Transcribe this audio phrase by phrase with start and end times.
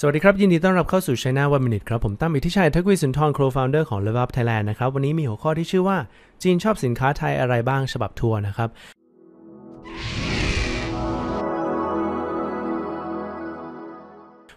[0.00, 5.98] สวัสดีครับ ยินดีต้อนรับเข้าสู่ China One Minute ครับ ผมตั้มอิทธิชัยทักวิสุนทร co-founder ของ Love Up Thailand นะครับ วันนี้มีหัวข้อที่ชื่อว่า
[6.42, 8.68] จีนชอบสินค้าไทยอะไรบ้างฉบับทัวร์นะครับ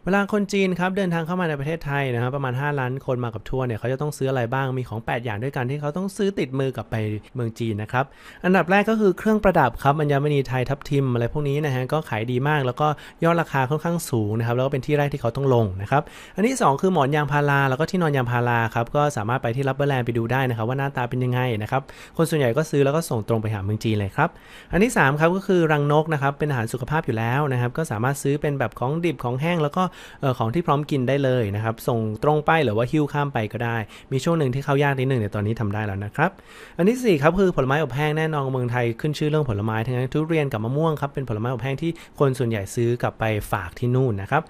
[0.07, 6.96] เวลาคนจีนครับเดินทางเข้ามาในประเทศไทยนะครับประมาณ 5 ล้านคนมากับทัวร์เนี่ยเขาจะต้องซื้ออะไรบ้างมีของ 8 อย่างด้วยกันที่เขาต้องซื้อติดมือกลับไป
[7.35, 8.06] เมืองจีนนะครับ
[8.46, 12.88] อันดับแรกก็คือเครื่องประดับครับอัญมณีไทยทับทิมอะไรพวกนี้นะฮะก็ขายดีมาก แล้วก็
[13.24, 16.02] ยอดราคาค่อนข้างสูงนะครับแล้วก็เป็นที่แรกที่เขาต้องลงนะครับ
[16.35, 21.81] อันที่ 2 คือหมอนยางพาราแล้วก็ที่นอนยางพาราครับก็สามารถไปที่รับเบอร์แลนด์ไปดูได้นะครับว่าหน้าตาเป็นยังไงนะครับ
[22.17, 24.30] คนส่วนใหญ่ก็ซื้อแล้วก็ส่งตรงไปหาเมืองจีนเลยครับ
[24.71, 29.83] อันที่3ครับก็คือรังนกนะครับเป็นอาหารสุขภาพอยู่แล้วนะครับก็สามารถซื้อเป็นแบบของดิบของแห้งแล้วก็
[30.37, 33.77] ของที่พร้อมกินได้เลยนะครับ ส่งตรงไปหรือว่าหิ้วข้ามไปก็ได้
[34.11, 36.31] มีช่วงหนึ่งที่เข้ายากนิดหนึ่งแต่ตอนนี้ทำได้แล้วนะครับ
[36.77, 44.43] อันที่4ครับคือผลไม้อบแห้งแน่นอนเมืองไทยขึ้นชื่อเรื่องผลไม้ทั้งนั้นทุเรียนกับมะม่วงครับเป็นผลไม้อบแห้งที่คนส่วนใหญ่ซื้อกลับไปฝากที่นู่นนะครับ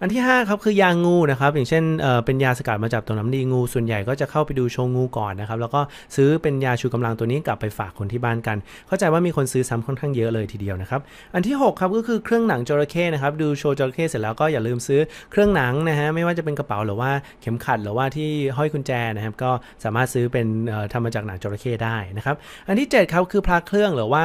[0.00, 5.80] อันที่5ครับคือยางงูนะครับอย่างเช่นเเป็นยาสกัดมาจากตัวน้ำดีงู ส่วนใหญ่ก็จะเข้าไปดูโชว์งูก่อนนะครับแล้วก็
[6.16, 11.00] ซื้อเป็นยาชูกำลังตัวนี้กลับไปฝากคนที่บ้านกัน เข้าใจว่ามีคนซื้อซ้ำค่อนข้างเยอะเลยทีเดียวนะครับ
[11.34, 14.91] อันที่ 6 ครับก็คือเครื่องหนังจระเข้นะครับดูโชว์จระเข้เสร็จแล้วก็อย่าลืมซื้อ
[15.30, 17.10] เครื่องหนังนะฮะไม่ว่าจะเป็นกระเป๋าหรือว่า
[17.42, 19.50] เข็มขัดหรือว่าที่ห้อยกุญแจนะครับก็
[19.84, 20.46] สามารถซื้อเป็น
[20.92, 22.36] ทำมาจากหนังจระเข้ได้นะครับ
[22.68, 24.24] อันที่7ครับคือพระเครื่องหรือว่า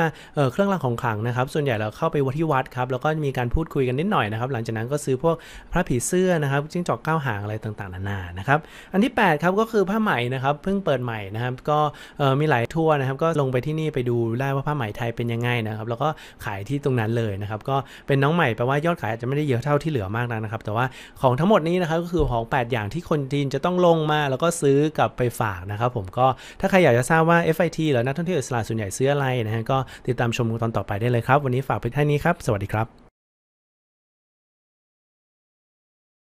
[0.51, 5.35] เครื่องรางของขลังนะครับส่วนใหญ่เราเข้าไปวัดที่วัดครับแล้วก็มีการพูดคุยกันนิดหน่อยนะครับหลังจากนั้นก็ซื้อพวก
[5.71, 8.59] พระผีเสื้อนะครับจิ้งจอกก้าวหางอะไรต่างๆนานานะครับ
[8.93, 11.79] อันที่8ครับก็คือผ้าไหมนะครับเพิ่งเปิดใหม่นะครับก็
[12.39, 16.09] มีหลายทัวร์นะครับก็ลงไปที่นี่ไปดูได้ว่าผ้าไหมไทยเป็นยังไงนะครับแล้วก็
[16.45, 20.25] ขายที่ตรงนั้นเลยนะครับก็เป็นน้องใหม่แปลว่ายอดขายอาจจะไม่ได้เยอะเท่าที่เหลือมาก
[20.57, 20.85] นะครับ แต่ว่า
[21.21, 26.27] ของทั้งหมดนี้นะครับก็คือของ 8 อย่างที่คนจีนจะต้องลงมาแล้วก็ซื้อกลับไปฝากนะครับผมก็
[26.59, 29.77] ถ้าใครอยากจะทราบว่า FIT หรือนักท่องเที่ยวอิสระส่วนใหญ่ซื้ออะไรนะฮะก็
[30.07, 33.06] ติดตามชมตอนต่อไปได้เลยครับ วันนี้ฝากไปแค่นี้ครับ สวัสดีครับ